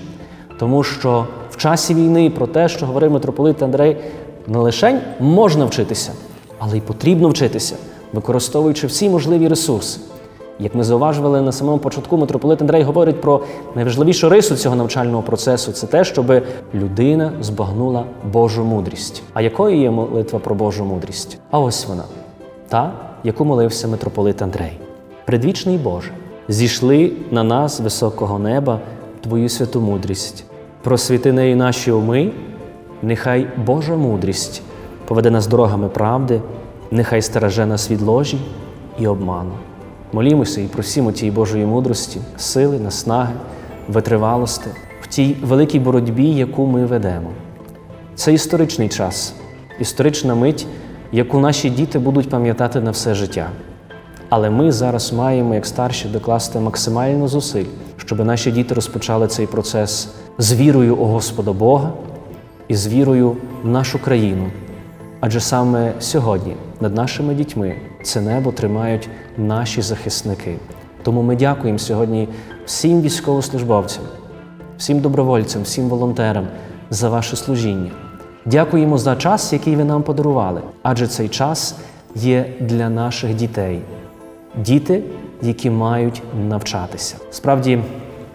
Тому 0.58 0.82
що 0.82 1.26
в 1.50 1.56
часі 1.56 1.94
війни 1.94 2.30
про 2.30 2.46
те, 2.46 2.68
що 2.68 2.86
говорив 2.86 3.10
митрополит 3.10 3.62
Андрей, 3.62 3.96
не 4.46 4.58
лише 4.58 5.00
можна 5.20 5.64
вчитися, 5.64 6.12
але 6.58 6.76
й 6.76 6.80
потрібно 6.80 7.28
вчитися, 7.28 7.76
використовуючи 8.14 8.86
всі 8.86 9.08
можливі 9.08 9.48
ресурси. 9.48 10.00
Як 10.58 10.74
ми 10.74 10.84
зауважували 10.84 11.40
на 11.40 11.52
самому 11.52 11.78
початку, 11.78 12.16
митрополит 12.16 12.60
Андрей 12.60 12.82
говорить 12.82 13.20
про 13.20 13.40
найважливішу 13.74 14.28
рису 14.28 14.56
цього 14.56 14.76
навчального 14.76 15.22
процесу 15.22 15.72
це 15.72 15.86
те, 15.86 16.04
щоб 16.04 16.42
людина 16.74 17.32
збагнула 17.40 18.04
Божу 18.32 18.64
мудрість. 18.64 19.22
А 19.32 19.42
якою 19.42 19.80
є 19.80 19.90
молитва 19.90 20.38
про 20.38 20.54
Божу 20.54 20.84
мудрість? 20.84 21.38
А 21.50 21.60
ось 21.60 21.86
вона, 21.88 22.04
та, 22.68 22.92
яку 23.24 23.44
молився 23.44 23.88
митрополит 23.88 24.42
Андрей. 24.42 24.80
Предвічний 25.24 25.78
Боже, 25.78 26.10
зійшли 26.48 27.12
на 27.30 27.44
нас 27.44 27.80
високого 27.80 28.38
неба 28.38 28.80
Твою 29.20 29.48
святу 29.48 29.80
мудрість. 29.80 30.44
Просвіти 30.82 31.32
нею 31.32 31.56
наші 31.56 31.92
уми, 31.92 32.30
нехай 33.02 33.46
Божа 33.66 33.96
мудрість 33.96 34.62
поведе 35.04 35.30
нас 35.30 35.46
дорогами 35.46 35.88
правди, 35.88 36.40
нехай 36.94 37.22
стереже 37.22 37.66
нас 37.66 37.90
від 37.90 38.02
ложі 38.02 38.38
і 38.98 39.06
обману. 39.06 39.52
Молімося 40.12 40.60
і 40.60 40.64
просімо 40.64 41.12
тієї 41.12 41.36
Божої 41.36 41.66
мудрості, 41.66 42.20
сили, 42.36 42.78
наснаги, 42.78 43.34
витривалости 43.88 44.70
в 45.00 45.06
тій 45.06 45.36
великій 45.42 45.78
боротьбі, 45.78 46.30
яку 46.30 46.66
ми 46.66 46.86
ведемо. 46.86 47.30
Це 48.14 48.32
історичний 48.32 48.88
час, 48.88 49.34
історична 49.78 50.34
мить, 50.34 50.66
яку 51.12 51.38
наші 51.38 51.70
діти 51.70 51.98
будуть 51.98 52.30
пам'ятати 52.30 52.80
на 52.80 52.90
все 52.90 53.14
життя. 53.14 53.48
Але 54.28 54.50
ми 54.50 54.72
зараз 54.72 55.12
маємо, 55.12 55.54
як 55.54 55.66
старші, 55.66 56.08
докласти 56.08 56.58
максимально 56.58 57.28
зусиль, 57.28 57.64
щоб 57.96 58.24
наші 58.24 58.50
діти 58.52 58.74
розпочали 58.74 59.26
цей 59.26 59.46
процес 59.46 60.08
з 60.38 60.52
вірою 60.52 60.96
у 60.96 61.04
Господа 61.04 61.52
Бога 61.52 61.92
і 62.68 62.74
з 62.74 62.86
вірою 62.86 63.36
в 63.62 63.68
нашу 63.68 63.98
країну. 64.02 64.50
Адже 65.26 65.40
саме 65.40 65.92
сьогодні 66.00 66.56
над 66.80 66.94
нашими 66.94 67.34
дітьми 67.34 67.74
це 68.02 68.20
небо 68.20 68.52
тримають 68.52 69.08
наші 69.36 69.82
захисники. 69.82 70.56
Тому 71.02 71.22
ми 71.22 71.36
дякуємо 71.36 71.78
сьогодні 71.78 72.28
всім 72.66 73.02
військовослужбовцям, 73.02 74.04
всім 74.78 75.00
добровольцям, 75.00 75.62
всім 75.62 75.88
волонтерам 75.88 76.46
за 76.90 77.08
ваше 77.08 77.36
служіння. 77.36 77.90
Дякуємо 78.44 78.98
за 78.98 79.16
час, 79.16 79.52
який 79.52 79.76
ви 79.76 79.84
нам 79.84 80.02
подарували, 80.02 80.60
адже 80.82 81.06
цей 81.06 81.28
час 81.28 81.76
є 82.14 82.46
для 82.60 82.88
наших 82.88 83.34
дітей 83.34 83.82
діти, 84.56 85.02
які 85.42 85.70
мають 85.70 86.22
навчатися. 86.48 87.16
Справді, 87.30 87.82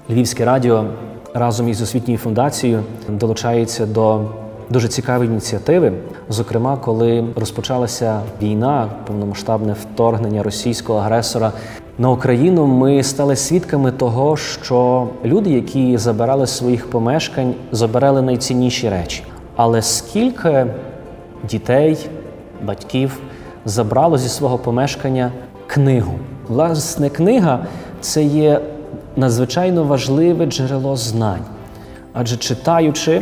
Львівське 0.10 0.46
радіо 0.46 0.86
разом 1.34 1.70
із 1.70 1.82
освітньою 1.82 2.18
фундацією 2.18 2.84
долучається 3.10 3.86
до 3.86 4.26
дуже 4.70 4.88
цікавої 4.88 5.30
ініціативи. 5.30 5.92
Зокрема, 6.30 6.78
коли 6.78 7.26
розпочалася 7.36 8.22
війна, 8.42 8.90
повномасштабне 9.08 9.74
вторгнення 9.74 10.44
російського 10.44 11.00
агресора 11.00 11.52
на 11.98 12.10
Україну, 12.10 12.68
ми 12.68 13.04
стали 13.04 13.36
свідками 13.36 13.92
того, 13.92 14.38
що 14.38 15.08
люди, 15.26 15.50
які 15.50 15.98
забирали 15.98 16.48
своїх 16.48 16.90
помешкань, 16.90 17.54
забирали 17.72 18.22
найцінніші 18.22 18.90
речі. 18.90 19.24
Але 19.56 19.82
скільки 19.82 20.66
дітей, 21.50 22.10
батьків 22.64 23.20
забрало 23.66 24.18
зі 24.18 24.30
свого 24.30 24.58
помешкання 24.58 25.32
книгу. 25.68 26.14
Власне, 26.48 27.10
книга 27.10 27.60
це 28.02 28.24
є 28.24 28.62
надзвичайно 29.16 29.84
важливе 29.84 30.46
джерело 30.46 30.96
знань. 30.96 31.46
Адже 32.14 32.38
читаючи, 32.38 33.22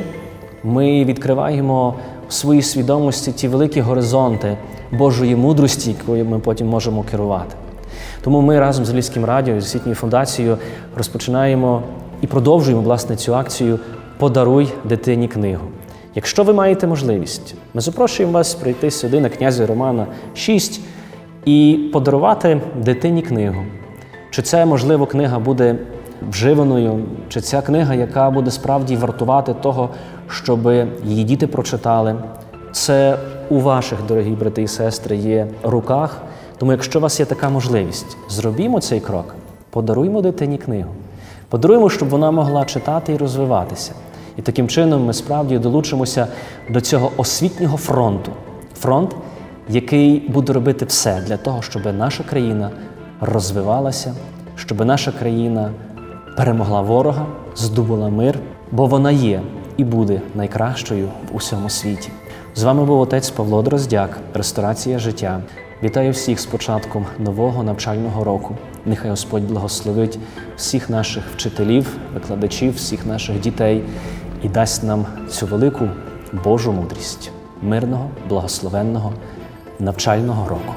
ми 0.68 1.06
відкриваємо 1.06 1.94
в 2.30 2.34
своїй 2.34 2.62
свідомості 2.62 3.32
ті 3.32 3.48
великі 3.48 3.82
горизонти 3.82 4.58
Божої 4.92 5.36
мудрості, 5.36 5.96
якою 6.00 6.26
ми 6.26 6.40
потім 6.40 6.68
можемо 6.68 7.04
керувати. 7.04 7.56
Тому 8.24 8.42
ми 8.42 8.60
разом 8.60 8.86
з 8.86 8.94
Львівським 8.94 9.26
радіо, 9.26 9.62
з 9.62 9.66
освітньою 9.66 9.96
фундацією 9.96 10.58
розпочинаємо 10.98 11.82
і 12.22 12.28
продовжуємо 12.28 12.82
власне 12.82 13.16
цю 13.16 13.36
акцію 13.36 13.80
Подаруй 14.18 14.74
дитині 14.86 15.28
книгу. 15.28 15.64
Якщо 16.16 16.44
ви 16.44 16.54
маєте 16.54 16.88
можливість, 16.88 17.56
ми 17.74 17.82
запрошуємо 17.82 18.34
вас 18.34 18.56
прийти 18.56 18.92
сюди 18.92 19.20
на 19.20 19.30
князя 19.30 19.66
Романа 19.66 20.08
6 20.36 20.82
і 21.46 21.90
подарувати 21.94 22.62
дитині 22.84 23.22
книгу. 23.22 23.64
Чи 24.30 24.42
це, 24.42 24.66
можливо, 24.66 25.06
книга 25.06 25.40
буде 25.40 25.76
вживаною, 26.30 27.00
чи 27.30 27.42
ця 27.42 27.62
книга, 27.62 27.94
яка 27.94 28.30
буде 28.30 28.52
справді 28.52 28.96
вартувати 28.96 29.54
того, 29.54 29.90
щоб 30.30 30.68
її 31.04 31.24
діти 31.24 31.48
прочитали. 31.48 32.16
це 32.72 33.18
у 33.50 33.60
ваших, 33.60 34.00
дорогі 34.08 34.32
брати 34.32 34.62
і 34.62 34.68
сестри, 34.68 35.16
є 35.16 35.48
руках. 35.64 36.22
Тому, 36.58 36.72
якщо 36.72 37.00
у 37.00 37.02
вас 37.02 37.20
є 37.20 37.26
така 37.26 37.50
можливість, 37.50 38.18
зробімо 38.30 38.82
цей 38.82 39.00
крок, 39.00 39.36
подаруймо 39.70 40.22
дитині 40.22 40.58
книгу, 40.58 40.90
подаруємо, 41.50 41.90
щоб 41.90 42.10
вона 42.10 42.32
могла 42.32 42.66
читати 42.66 43.14
і 43.14 43.18
розвиватися. 43.18 43.92
І 44.38 44.42
таким 44.42 44.68
чином 44.68 45.06
ми 45.06 45.14
справді 45.14 45.58
долучимося 45.60 46.28
до 46.70 46.82
цього 46.82 47.12
освітнього 47.18 47.78
фронту. 47.78 48.32
Фронт, 48.76 49.16
який 49.70 50.20
буде 50.20 50.54
робити 50.54 50.86
все 50.86 51.22
для 51.28 51.38
того, 51.38 51.62
щоб 51.62 51.96
наша 51.98 52.24
країна 52.24 52.70
розвивалася, 53.22 54.14
щоб 54.56 54.86
наша 54.86 55.12
країна 55.12 55.72
перемогла 56.38 56.82
ворога, 56.82 57.26
здобула 57.56 58.10
мир, 58.10 58.40
бо 58.72 58.86
вона 58.86 59.12
є 59.12 59.42
і 59.78 59.84
буде 59.84 60.22
найкращою 60.36 61.08
в 61.32 61.36
усьому 61.36 61.70
світі. 61.70 62.10
З 62.56 62.64
вами 62.64 62.86
був 62.86 63.00
отець 63.00 63.30
Павло 63.30 63.62
Дроздяк, 63.62 64.18
Ресторація 64.34 65.00
життя. 65.00 65.42
Вітаю 65.84 66.12
всіх 66.12 66.40
з 66.40 66.46
початком 66.46 67.06
нового 67.20 67.64
навчального 67.64 68.24
року. 68.24 68.56
Нехай 68.86 69.10
Господь 69.10 69.48
благословить 69.48 70.20
всіх 70.58 70.90
наших 70.90 71.24
вчителів, 71.36 71.98
викладачів, 72.14 72.76
всіх 72.76 73.06
наших 73.06 73.40
дітей 73.40 73.84
і 74.44 74.50
дасть 74.50 74.84
нам 74.84 75.06
цю 75.30 75.46
велику 75.46 75.88
Божу 76.44 76.72
мудрість, 76.72 77.32
мирного, 77.62 78.10
благословенного 78.30 79.14
навчального 79.80 80.50
року. 80.50 80.74